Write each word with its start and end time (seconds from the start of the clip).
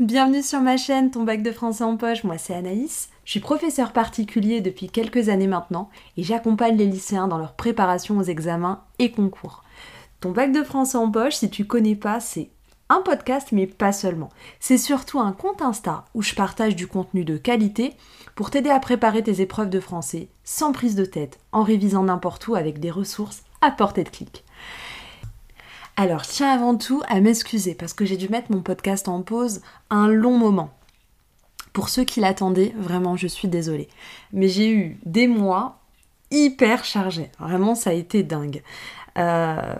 bienvenue 0.00 0.42
sur 0.42 0.60
ma 0.60 0.78
chaîne 0.78 1.10
Ton 1.10 1.24
bac 1.24 1.42
de 1.42 1.52
français 1.52 1.84
en 1.84 1.98
poche, 1.98 2.24
moi 2.24 2.38
c'est 2.38 2.54
Anaïs. 2.54 3.10
Je 3.26 3.32
suis 3.32 3.40
professeur 3.40 3.92
particulier 3.92 4.62
depuis 4.62 4.88
quelques 4.88 5.28
années 5.28 5.46
maintenant 5.46 5.90
et 6.16 6.22
j'accompagne 6.22 6.78
les 6.78 6.86
lycéens 6.86 7.28
dans 7.28 7.36
leur 7.36 7.52
préparation 7.52 8.16
aux 8.16 8.22
examens 8.22 8.82
et 8.98 9.10
concours. 9.10 9.62
Ton 10.20 10.30
bac 10.30 10.52
de 10.52 10.62
français 10.62 10.96
en 10.96 11.10
poche, 11.10 11.34
si 11.34 11.50
tu 11.50 11.66
connais 11.66 11.96
pas, 11.96 12.18
c'est 12.18 12.48
un 12.88 13.02
podcast 13.02 13.48
mais 13.52 13.66
pas 13.66 13.92
seulement. 13.92 14.30
C'est 14.58 14.78
surtout 14.78 15.20
un 15.20 15.32
compte 15.32 15.60
Insta 15.60 16.06
où 16.14 16.22
je 16.22 16.34
partage 16.34 16.74
du 16.74 16.86
contenu 16.86 17.26
de 17.26 17.36
qualité 17.36 17.92
pour 18.34 18.50
t'aider 18.50 18.70
à 18.70 18.80
préparer 18.80 19.22
tes 19.22 19.42
épreuves 19.42 19.70
de 19.70 19.80
français 19.80 20.28
sans 20.44 20.72
prise 20.72 20.96
de 20.96 21.04
tête, 21.04 21.38
en 21.52 21.62
révisant 21.62 22.04
n'importe 22.04 22.48
où 22.48 22.54
avec 22.54 22.80
des 22.80 22.90
ressources 22.90 23.42
à 23.60 23.70
portée 23.70 24.04
de 24.04 24.08
clic. 24.08 24.44
Alors, 25.96 26.22
tiens 26.22 26.50
avant 26.52 26.76
tout 26.76 27.02
à 27.08 27.20
m'excuser 27.20 27.74
parce 27.74 27.92
que 27.92 28.04
j'ai 28.04 28.16
dû 28.16 28.28
mettre 28.28 28.50
mon 28.50 28.62
podcast 28.62 29.08
en 29.08 29.22
pause 29.22 29.60
un 29.90 30.08
long 30.08 30.38
moment. 30.38 30.70
Pour 31.72 31.88
ceux 31.88 32.04
qui 32.04 32.20
l'attendaient, 32.20 32.74
vraiment, 32.78 33.16
je 33.16 33.26
suis 33.26 33.48
désolée. 33.48 33.88
Mais 34.32 34.48
j'ai 34.48 34.70
eu 34.72 34.98
des 35.04 35.26
mois 35.26 35.78
hyper 36.30 36.84
chargés. 36.84 37.30
Vraiment, 37.38 37.74
ça 37.74 37.90
a 37.90 37.92
été 37.92 38.22
dingue. 38.22 38.62
Euh, 39.18 39.74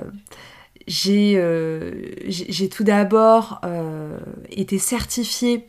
euh, 1.08 1.92
j'ai 2.26 2.68
tout 2.68 2.84
d'abord 2.84 3.60
euh, 3.64 4.18
été 4.50 4.78
certifiée 4.78 5.66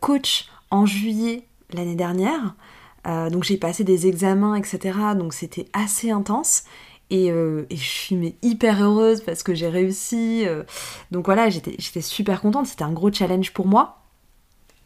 coach 0.00 0.48
en 0.72 0.86
juillet 0.86 1.44
l'année 1.72 1.94
dernière. 1.94 2.56
donc 3.04 3.44
j'ai 3.44 3.56
passé 3.56 3.84
des 3.84 4.08
examens, 4.08 4.56
etc. 4.56 4.98
Donc 5.16 5.34
c'était 5.34 5.66
assez 5.72 6.10
intense. 6.10 6.64
Euh, 7.12 7.64
et, 7.70 7.76
je 7.76 7.88
suis 7.88 8.36
hyper 8.42 8.82
heureuse 8.82 9.22
parce 9.22 9.42
que 9.42 9.54
j'ai 9.54 9.68
réussi. 9.68 10.44
Euh. 10.46 10.64
donc 11.10 11.26
voilà, 11.26 11.48
j'étais 11.48 12.00
super 12.00 12.40
contente. 12.40 12.66
C'était 12.66 12.84
un 12.84 12.92
gros 12.92 13.12
challenge 13.12 13.52
pour 13.52 13.66
moi. 13.66 13.96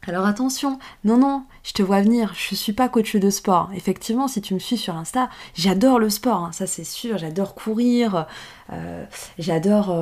Alors 0.08 0.26
attention, 0.26 0.80
non, 1.04 1.16
non, 1.16 1.44
je 1.62 1.72
te 1.74 1.82
vois 1.82 2.00
venir, 2.00 2.34
je 2.34 2.56
suis 2.56 2.72
pas 2.72 2.88
coach 2.88 3.14
de 3.14 3.30
sport. 3.30 3.70
Effectivement, 3.72 4.26
si 4.26 4.42
tu 4.42 4.52
me 4.52 4.58
suis 4.58 4.76
sur 4.76 4.96
Insta, 4.96 5.30
j'adore 5.54 6.00
le 6.00 6.10
sport, 6.10 6.38
hein, 6.38 6.50
ça 6.50 6.66
c'est 6.66 6.82
sûr, 6.82 7.18
j'adore 7.18 7.54
courir, 7.54 8.26
euh, 8.72 9.04
j'adore 9.38 9.96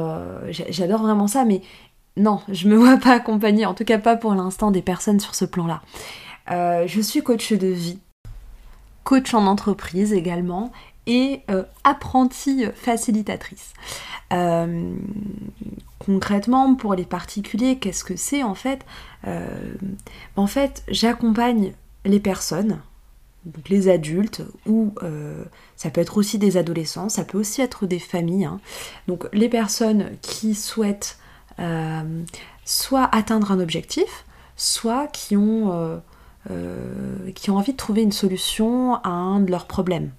j'adore 0.48 1.02
vraiment 1.02 1.26
ça, 1.26 1.44
mais 1.44 1.60
non, 2.16 2.40
je 2.48 2.66
me 2.66 2.76
vois 2.76 2.96
pas 2.96 3.12
accompagner, 3.12 3.66
en 3.66 3.74
tout 3.74 3.84
cas 3.84 3.98
pas 3.98 4.16
pour 4.16 4.34
l'instant, 4.34 4.70
des 4.70 4.80
personnes 4.80 5.20
sur 5.20 5.34
ce 5.34 5.44
plan-là. 5.44 5.82
je 6.48 7.00
suis 7.02 7.20
coach 7.20 7.52
de 7.52 7.66
vie, 7.66 7.98
coach 9.04 9.34
en 9.34 9.46
entreprise 9.46 10.14
également, 10.14 10.72
et 11.10 11.42
euh, 11.50 11.64
apprentie 11.82 12.66
facilitatrice. 12.72 13.72
Euh, 14.32 14.94
concrètement, 15.98 16.76
pour 16.76 16.94
les 16.94 17.04
particuliers, 17.04 17.78
qu'est-ce 17.78 18.04
que 18.04 18.14
c'est 18.14 18.44
en 18.44 18.54
fait? 18.54 18.86
Euh, 19.26 19.74
En 20.36 20.46
fait, 20.46 20.84
j'accompagne 20.86 21.72
les 22.04 22.20
personnes, 22.20 22.80
les 23.68 23.88
adultes, 23.88 24.42
ou 24.66 24.94
ça 25.74 25.90
peut 25.90 26.00
être 26.00 26.16
aussi 26.16 26.38
des 26.38 26.56
adolescents, 26.56 27.08
ça 27.08 27.24
peut 27.24 27.38
aussi 27.38 27.60
être 27.60 27.86
des 27.86 27.98
familles. 27.98 28.44
Hein. 28.44 28.60
Donc 29.08 29.26
les 29.32 29.48
personnes 29.48 30.10
qui 30.22 30.54
souhaitent 30.54 31.18
soit 32.64 33.08
atteindre 33.12 33.50
un 33.50 33.58
objectif, 33.58 34.24
soit 34.56 35.08
qui 35.08 35.36
ont, 35.36 36.00
qui 37.34 37.50
ont 37.50 37.56
envie 37.56 37.72
de 37.72 37.78
trouver 37.78 38.02
une 38.02 38.12
solution 38.12 38.94
à 38.96 39.08
un 39.10 39.40
de 39.40 39.50
leurs 39.50 39.66
problèmes. 39.66 40.12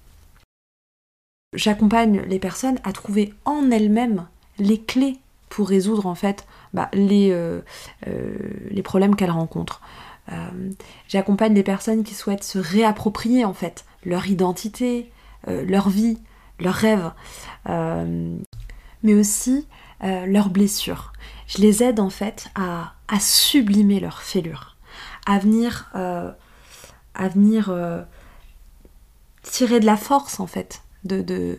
J'accompagne 1.52 2.22
les 2.22 2.38
personnes 2.38 2.78
à 2.82 2.92
trouver 2.92 3.34
en 3.44 3.70
elles-mêmes 3.70 4.26
les 4.58 4.80
clés 4.80 5.18
pour 5.50 5.68
résoudre 5.68 6.06
en 6.06 6.14
fait 6.14 6.46
bah, 6.72 6.88
les, 6.94 7.30
euh, 7.30 7.60
euh, 8.06 8.34
les, 8.70 8.82
problèmes 8.82 9.16
qu'elles 9.16 9.30
rencontrent. 9.30 9.82
Euh, 10.32 10.70
j'accompagne 11.08 11.52
des 11.52 11.62
personnes 11.62 12.04
qui 12.04 12.14
souhaitent 12.14 12.44
se 12.44 12.58
réapproprier 12.58 13.44
en 13.44 13.52
fait 13.52 13.84
leur 14.04 14.26
identité, 14.28 15.10
leur 15.46 15.90
vie, 15.90 16.18
leurs 16.58 16.74
rêves, 16.74 17.10
mais 17.66 19.14
aussi 19.14 19.66
leurs 20.00 20.50
blessures. 20.50 21.12
Je 21.46 21.58
les 21.58 21.82
aide 21.82 22.00
en 22.00 22.10
fait 22.10 22.48
à, 22.54 22.94
à 23.08 23.20
sublimer 23.20 24.00
leurs 24.00 24.22
fêlures, 24.22 24.76
à 25.26 25.38
venir, 25.38 25.90
à 25.94 27.28
venir 27.28 27.72
tirer 29.42 29.80
de 29.80 29.86
la 29.86 29.96
force 29.96 30.40
en 30.40 30.46
fait 30.46 30.82
de, 31.04 31.58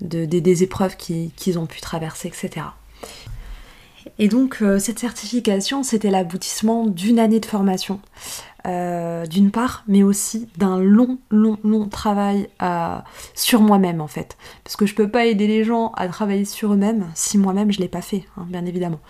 des 0.00 0.62
épreuves 0.62 0.96
qu'ils 0.96 1.58
ont 1.58 1.66
pu 1.66 1.80
traverser, 1.80 2.28
etc. 2.28 2.66
Et 4.18 4.28
donc 4.28 4.58
euh, 4.62 4.78
cette 4.78 4.98
certification, 4.98 5.82
c'était 5.82 6.10
l'aboutissement 6.10 6.86
d'une 6.86 7.18
année 7.18 7.40
de 7.40 7.46
formation, 7.46 8.00
euh, 8.66 9.26
d'une 9.26 9.50
part, 9.50 9.84
mais 9.88 10.02
aussi 10.02 10.48
d'un 10.56 10.78
long, 10.78 11.18
long, 11.30 11.58
long 11.64 11.88
travail 11.88 12.48
sur 13.34 13.60
moi-même 13.60 14.00
en 14.00 14.08
fait. 14.08 14.36
Parce 14.64 14.76
que 14.76 14.86
je 14.86 14.94
peux 14.94 15.08
pas 15.08 15.26
aider 15.26 15.46
les 15.46 15.64
gens 15.64 15.92
à 15.96 16.08
travailler 16.08 16.44
sur 16.44 16.72
eux-mêmes 16.72 17.06
si 17.14 17.38
moi-même 17.38 17.72
je 17.72 17.80
l'ai 17.80 17.88
pas 17.88 18.02
fait, 18.02 18.24
hein, 18.36 18.46
bien 18.48 18.64
évidemment. 18.66 19.00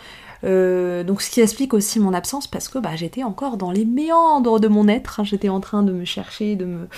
Euh, 0.44 1.04
donc 1.04 1.20
ce 1.20 1.30
qui 1.30 1.40
explique 1.40 1.74
aussi 1.74 2.00
mon 2.00 2.14
absence 2.14 2.46
parce 2.46 2.68
que 2.68 2.78
bah, 2.78 2.96
j'étais 2.96 3.24
encore 3.24 3.56
dans 3.56 3.70
les 3.70 3.84
méandres 3.84 4.60
de 4.60 4.68
mon 4.68 4.88
être, 4.88 5.20
hein. 5.20 5.24
j'étais 5.24 5.48
en 5.48 5.60
train 5.60 5.82
de 5.82 5.92
me 5.92 6.04
chercher, 6.04 6.56
de 6.56 6.64
me 6.64 6.88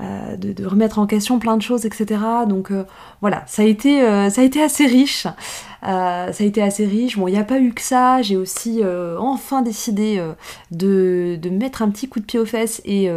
euh, 0.00 0.36
de, 0.36 0.66
remettre 0.66 0.98
en 0.98 1.06
question 1.06 1.38
plein 1.38 1.56
de 1.56 1.62
choses, 1.62 1.86
etc. 1.86 2.20
Donc 2.46 2.70
euh, 2.70 2.84
voilà, 3.20 3.44
ça 3.46 3.62
a 3.62 3.64
été 3.64 4.00
ça 4.30 4.40
a 4.40 4.44
été 4.44 4.62
assez 4.62 4.86
riche. 4.86 5.26
ça 5.82 6.26
a 6.26 6.42
été 6.42 6.62
assez 6.62 6.84
riche. 6.84 7.18
Bon, 7.18 7.28
il 7.28 7.32
n'y 7.32 7.38
a 7.38 7.44
pas 7.44 7.60
eu 7.60 7.72
que 7.72 7.80
ça. 7.80 8.20
J'ai 8.20 8.36
aussi 8.36 8.82
enfin 9.18 9.62
décidé 9.62 10.22
de, 10.70 11.38
de, 11.40 11.50
mettre 11.50 11.82
un 11.82 11.90
petit 11.90 12.08
coup 12.08 12.20
de 12.20 12.24
pied 12.24 12.38
aux 12.38 12.46
fesses 12.46 12.82
et, 12.84 13.08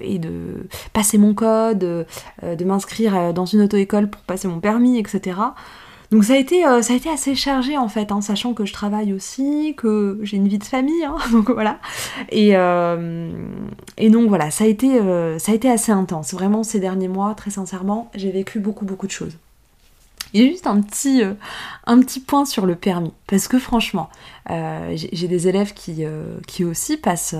et 0.00 0.18
de 0.18 0.68
passer 0.92 1.18
mon 1.18 1.34
code, 1.34 1.78
de 1.78 2.64
m'inscrire 2.64 3.32
dans 3.34 3.46
une 3.46 3.62
auto-école 3.62 4.08
pour 4.08 4.22
passer 4.22 4.48
mon 4.48 4.60
permis, 4.60 4.98
etc. 4.98 5.36
Donc 6.10 6.24
ça 6.24 6.34
a 6.34 6.36
été, 6.36 6.64
euh, 6.64 6.82
ça 6.82 6.92
a 6.92 6.96
été 6.96 7.10
assez 7.10 7.34
chargé 7.34 7.76
en 7.76 7.88
fait, 7.88 8.12
hein, 8.12 8.20
sachant 8.20 8.54
que 8.54 8.64
je 8.64 8.72
travaille 8.72 9.12
aussi, 9.12 9.74
que 9.76 10.18
j'ai 10.22 10.36
une 10.36 10.48
vie 10.48 10.58
de 10.58 10.64
famille, 10.64 11.04
hein, 11.04 11.16
donc 11.32 11.50
voilà. 11.50 11.78
Et, 12.30 12.56
euh, 12.56 13.30
et, 13.96 14.10
donc 14.10 14.28
voilà, 14.28 14.50
ça 14.50 14.64
a, 14.64 14.66
été, 14.66 15.00
euh, 15.00 15.38
ça 15.38 15.52
a 15.52 15.70
assez 15.70 15.92
intense. 15.92 16.32
Vraiment 16.32 16.62
ces 16.62 16.78
derniers 16.78 17.08
mois, 17.08 17.34
très 17.34 17.50
sincèrement, 17.50 18.10
j'ai 18.14 18.30
vécu 18.30 18.60
beaucoup 18.60 18.84
beaucoup 18.84 19.06
de 19.06 19.12
choses. 19.12 19.36
Il 20.32 20.42
y 20.42 20.46
a 20.46 20.50
juste 20.50 20.66
un 20.66 20.80
petit, 20.80 22.20
point 22.20 22.44
sur 22.44 22.66
le 22.66 22.74
permis, 22.74 23.12
parce 23.26 23.48
que 23.48 23.58
franchement, 23.58 24.10
j'ai 24.48 25.28
des 25.28 25.48
élèves 25.48 25.72
qui, 25.72 26.04
aussi 26.64 26.96
passent 26.96 27.34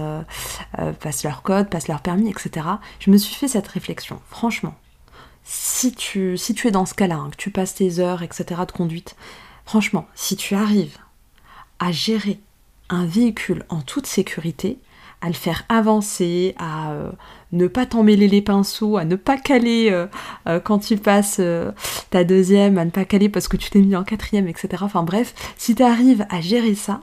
leur 1.25 1.43
code, 1.43 1.69
passent 1.69 1.89
leur 1.89 2.01
permis, 2.01 2.31
etc. 2.31 2.67
Je 3.01 3.11
me 3.11 3.17
suis 3.19 3.35
fait 3.35 3.49
cette 3.49 3.67
réflexion, 3.67 4.21
franchement, 4.31 4.75
si 5.49 5.93
tu, 5.93 6.35
es 6.35 6.71
dans 6.73 6.87
ce 6.87 6.95
cas-là, 6.95 7.15
hein, 7.15 7.31
que 7.31 7.37
tu 7.37 7.51
passes 7.51 7.77
tes 7.77 8.01
heures, 8.01 8.25
etc. 8.25 8.63
de 8.67 8.73
conduite, 8.73 9.15
franchement, 9.65 10.07
si 10.17 10.37
tu 10.37 10.57
arrives 10.57 10.99
à 11.79 11.93
gérer 11.93 12.41
un 12.89 13.07
véhicule 13.07 13.65
en 13.69 13.81
toute 13.81 14.07
sécurité, 14.07 14.79
à 15.21 15.29
le 15.29 15.35
faire 15.35 15.65
avancer, 15.69 16.57
à 16.59 16.91
euh, 16.93 17.13
ne 17.53 17.69
pas 17.69 17.87
t'emmêler 17.87 18.27
les 18.27 18.43
pinceaux, 18.43 18.97
à 18.97 19.05
ne 19.05 19.15
pas 19.15 19.39
caler 19.39 19.89
euh, 19.91 20.07
euh, 20.49 20.59
quand 20.59 20.81
tu 20.81 20.97
passes 20.97 21.41
ta 22.11 22.25
deuxième, 22.25 22.77
à 22.77 22.85
ne 22.85 22.91
pas 22.91 23.05
caler 23.05 23.29
parce 23.29 23.47
que 23.47 23.57
tu 23.57 23.71
t'es 23.71 23.81
mis 23.81 23.95
en 23.95 24.03
quatrième, 24.03 24.49
etc. 24.49 24.83
Enfin 24.83 25.05
bref, 25.05 25.33
si 25.57 25.77
tu 25.77 25.83
arrives 25.83 26.27
à 26.29 26.41
gérer 26.41 26.75
ça, 26.75 27.01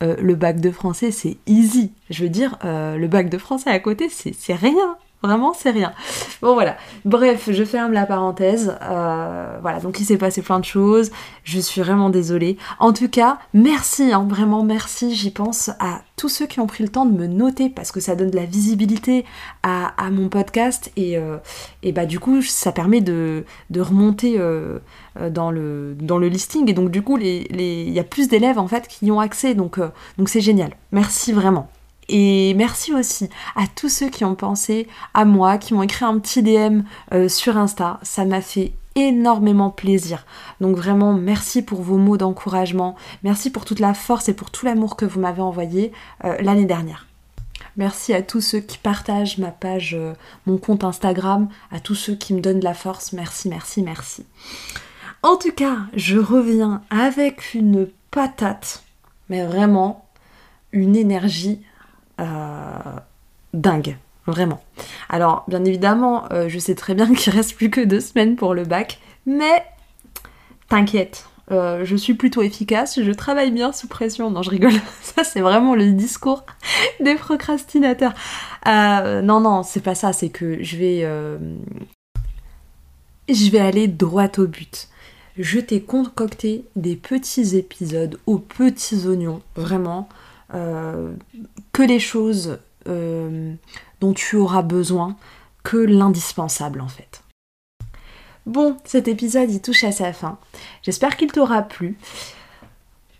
le 0.00 0.34
bac 0.34 0.60
de 0.60 0.72
français 0.72 1.12
c'est 1.12 1.36
easy. 1.46 1.92
Je 2.10 2.24
veux 2.24 2.28
dire, 2.28 2.58
le 2.64 3.06
bac 3.06 3.30
de 3.30 3.38
français 3.38 3.70
à 3.70 3.78
côté 3.78 4.08
c'est 4.08 4.54
rien. 4.54 4.96
Vraiment, 5.22 5.52
c'est 5.54 5.70
rien. 5.70 5.92
Bon, 6.40 6.54
voilà. 6.54 6.76
Bref, 7.04 7.48
je 7.52 7.64
ferme 7.64 7.92
la 7.92 8.06
parenthèse. 8.06 8.76
Euh, 8.82 9.58
voilà, 9.62 9.78
donc 9.78 10.00
il 10.00 10.04
s'est 10.04 10.16
passé 10.16 10.42
plein 10.42 10.58
de 10.58 10.64
choses. 10.64 11.12
Je 11.44 11.60
suis 11.60 11.80
vraiment 11.80 12.10
désolée. 12.10 12.56
En 12.80 12.92
tout 12.92 13.08
cas, 13.08 13.38
merci, 13.54 14.12
hein, 14.12 14.26
vraiment 14.28 14.64
merci. 14.64 15.14
J'y 15.14 15.30
pense 15.30 15.70
à 15.78 16.02
tous 16.16 16.28
ceux 16.28 16.46
qui 16.46 16.58
ont 16.58 16.66
pris 16.66 16.82
le 16.82 16.88
temps 16.88 17.06
de 17.06 17.16
me 17.16 17.26
noter 17.26 17.70
parce 17.70 17.92
que 17.92 18.00
ça 18.00 18.16
donne 18.16 18.30
de 18.30 18.36
la 18.36 18.46
visibilité 18.46 19.24
à, 19.62 19.92
mon 20.10 20.28
podcast 20.28 20.90
et, 20.96 21.16
euh, 21.16 21.36
et, 21.82 21.92
bah 21.92 22.06
du 22.06 22.18
coup, 22.18 22.42
ça 22.42 22.72
permet 22.72 23.00
de, 23.00 23.44
remonter 23.78 24.34
euh, 24.38 24.80
dans, 25.30 25.50
le, 25.52 25.96
dans 26.00 26.18
le 26.18 26.28
listing 26.28 26.68
et 26.68 26.72
donc 26.72 26.90
du 26.90 27.02
coup, 27.02 27.16
il 27.18 27.90
y 27.90 27.98
a 28.00 28.04
plus 28.04 28.28
d'élèves 28.28 28.58
en 28.58 28.66
fait 28.66 28.88
qui 28.88 29.06
y 29.06 29.10
ont 29.12 29.20
accès. 29.20 29.54
Donc 29.54 29.78
donc 30.18 30.28
c'est 30.28 30.40
génial. 30.40 30.72
Merci 30.90 31.32
vraiment. 31.32 31.68
Et 32.08 32.54
merci 32.54 32.92
aussi 32.92 33.30
à 33.56 33.66
tous 33.66 33.88
ceux 33.88 34.08
qui 34.08 34.24
ont 34.24 34.34
pensé 34.34 34.88
à 35.14 35.24
moi, 35.24 35.58
qui 35.58 35.74
m'ont 35.74 35.82
écrit 35.82 36.04
un 36.04 36.18
petit 36.18 36.42
DM 36.42 36.82
euh, 37.12 37.28
sur 37.28 37.56
Insta. 37.56 38.00
Ça 38.02 38.24
m'a 38.24 38.40
fait 38.40 38.72
énormément 38.94 39.70
plaisir. 39.70 40.26
Donc 40.60 40.76
vraiment 40.76 41.14
merci 41.14 41.62
pour 41.62 41.82
vos 41.82 41.96
mots 41.96 42.16
d'encouragement, 42.16 42.96
merci 43.22 43.50
pour 43.50 43.64
toute 43.64 43.80
la 43.80 43.94
force 43.94 44.28
et 44.28 44.34
pour 44.34 44.50
tout 44.50 44.66
l'amour 44.66 44.96
que 44.96 45.04
vous 45.04 45.20
m'avez 45.20 45.42
envoyé 45.42 45.92
euh, 46.24 46.36
l'année 46.40 46.66
dernière. 46.66 47.06
Merci 47.76 48.12
à 48.12 48.20
tous 48.20 48.42
ceux 48.42 48.60
qui 48.60 48.76
partagent 48.76 49.38
ma 49.38 49.50
page, 49.50 49.94
euh, 49.98 50.12
mon 50.46 50.58
compte 50.58 50.84
Instagram, 50.84 51.48
à 51.70 51.80
tous 51.80 51.94
ceux 51.94 52.14
qui 52.14 52.34
me 52.34 52.40
donnent 52.40 52.60
de 52.60 52.64
la 52.64 52.74
force. 52.74 53.12
Merci, 53.12 53.48
merci, 53.48 53.82
merci. 53.82 54.26
En 55.22 55.36
tout 55.36 55.52
cas, 55.52 55.78
je 55.94 56.18
reviens 56.18 56.82
avec 56.90 57.54
une 57.54 57.88
patate, 58.10 58.82
mais 59.30 59.46
vraiment 59.46 60.04
une 60.72 60.96
énergie 60.96 61.62
dingue. 63.52 63.96
Vraiment. 64.26 64.62
Alors, 65.08 65.44
bien 65.48 65.64
évidemment, 65.64 66.28
je 66.46 66.58
sais 66.58 66.74
très 66.74 66.94
bien 66.94 67.12
qu'il 67.14 67.32
reste 67.32 67.56
plus 67.56 67.70
que 67.70 67.80
deux 67.80 68.00
semaines 68.00 68.36
pour 68.36 68.54
le 68.54 68.64
bac, 68.64 69.00
mais 69.26 69.64
t'inquiète, 70.68 71.26
euh, 71.50 71.84
je 71.84 71.96
suis 71.96 72.14
plutôt 72.14 72.42
efficace, 72.42 73.02
je 73.02 73.12
travaille 73.12 73.50
bien 73.50 73.72
sous 73.72 73.88
pression. 73.88 74.30
Non, 74.30 74.42
je 74.42 74.50
rigole. 74.50 74.72
Ça, 75.02 75.24
c'est 75.24 75.40
vraiment 75.40 75.74
le 75.74 75.92
discours 75.92 76.44
des 77.00 77.14
procrastinateurs. 77.14 78.14
Euh, 78.66 79.22
non, 79.22 79.40
non, 79.40 79.62
c'est 79.62 79.82
pas 79.82 79.94
ça. 79.94 80.12
C'est 80.12 80.30
que 80.30 80.62
je 80.62 80.76
vais, 80.76 81.00
euh, 81.02 81.38
je 83.28 83.50
vais 83.50 83.60
aller 83.60 83.88
droit 83.88 84.28
au 84.38 84.46
but. 84.46 84.88
Je 85.36 85.58
t'ai 85.58 85.80
concocté 85.80 86.64
des 86.76 86.94
petits 86.94 87.56
épisodes 87.56 88.18
aux 88.26 88.38
petits 88.38 89.06
oignons, 89.06 89.40
vraiment, 89.56 90.08
que 90.52 91.82
les 91.82 91.98
choses 92.00 92.58
dont 92.86 94.12
tu 94.14 94.36
auras 94.36 94.62
besoin, 94.62 95.16
que 95.62 95.76
l'indispensable 95.76 96.80
en 96.80 96.88
fait. 96.88 97.22
Bon, 98.46 98.76
cet 98.84 99.06
épisode 99.06 99.50
il 99.50 99.62
touche 99.62 99.84
à 99.84 99.92
sa 99.92 100.12
fin. 100.12 100.38
J'espère 100.82 101.16
qu'il 101.16 101.30
t'aura 101.30 101.62
plu. 101.62 101.96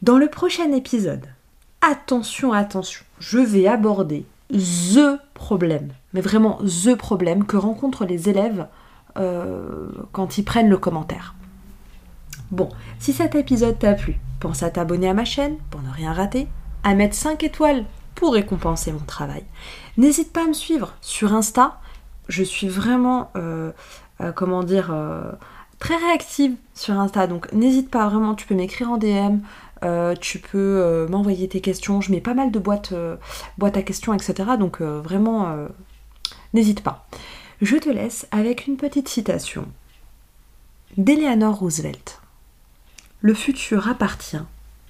Dans 0.02 0.18
le 0.18 0.28
prochain 0.28 0.72
épisode, 0.72 1.26
attention, 1.80 2.52
attention, 2.52 3.04
je 3.20 3.38
vais 3.38 3.68
aborder 3.68 4.26
THE 4.50 5.18
problème, 5.32 5.92
mais 6.12 6.20
vraiment 6.20 6.58
THE 6.58 6.96
problème 6.96 7.44
que 7.46 7.56
rencontrent 7.56 8.04
les 8.04 8.28
élèves 8.28 8.66
euh, 9.16 9.88
quand 10.10 10.38
ils 10.38 10.44
prennent 10.44 10.68
le 10.68 10.78
commentaire. 10.78 11.34
Bon, 12.50 12.68
si 12.98 13.12
cet 13.12 13.36
épisode 13.36 13.78
t'a 13.78 13.94
plu, 13.94 14.18
pense 14.40 14.64
à 14.64 14.70
t'abonner 14.70 15.08
à 15.08 15.14
ma 15.14 15.24
chaîne 15.24 15.56
pour 15.70 15.80
ne 15.82 15.90
rien 15.90 16.12
rater, 16.12 16.48
à 16.84 16.94
mettre 16.94 17.14
5 17.14 17.42
étoiles 17.44 17.84
pour 18.14 18.34
récompenser 18.34 18.92
mon 18.92 19.00
travail. 19.00 19.44
N'hésite 19.96 20.32
pas 20.32 20.44
à 20.44 20.46
me 20.46 20.52
suivre 20.52 20.94
sur 21.00 21.34
Insta. 21.34 21.80
Je 22.28 22.42
suis 22.42 22.68
vraiment 22.68 23.30
euh, 23.36 23.72
euh, 24.20 24.32
comment 24.32 24.62
dire, 24.62 24.90
euh, 24.92 25.32
très 25.78 25.96
réactive 25.96 26.54
sur 26.74 26.98
Insta. 26.98 27.26
Donc 27.26 27.52
n'hésite 27.52 27.90
pas 27.90 28.08
vraiment, 28.08 28.34
tu 28.34 28.46
peux 28.46 28.54
m'écrire 28.54 28.90
en 28.90 28.98
DM, 28.98 29.38
tu 30.20 30.38
peux 30.38 31.06
m'envoyer 31.10 31.48
tes 31.48 31.60
questions. 31.60 32.00
Je 32.00 32.12
mets 32.12 32.20
pas 32.20 32.34
mal 32.34 32.52
de 32.52 32.58
boîtes, 32.58 32.94
boîtes 33.58 33.76
à 33.76 33.82
questions, 33.82 34.14
etc. 34.14 34.50
Donc 34.58 34.80
vraiment, 34.80 35.52
n'hésite 36.54 36.82
pas. 36.82 37.06
Je 37.60 37.76
te 37.76 37.88
laisse 37.88 38.28
avec 38.30 38.68
une 38.68 38.76
petite 38.76 39.08
citation 39.08 39.66
d'Eleanor 40.96 41.56
Roosevelt. 41.56 42.20
Le 43.20 43.34
futur 43.34 43.88
appartient 43.88 44.42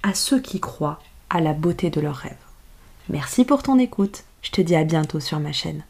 à 0.03 0.13
ceux 0.13 0.39
qui 0.39 0.59
croient 0.59 0.99
à 1.33 1.41
la 1.41 1.53
beauté 1.53 1.89
de 1.89 1.99
leurs 1.99 2.15
rêves. 2.15 2.37
Merci 3.09 3.43
pour 3.43 3.63
ton 3.63 3.79
écoute. 3.79 4.23
Je 4.43 4.51
te 4.51 4.61
dis 4.61 4.75
à 4.75 4.83
bientôt 4.83 5.19
sur 5.19 5.39
ma 5.39 5.51
chaîne. 5.51 5.83